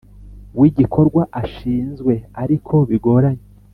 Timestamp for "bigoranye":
2.89-3.45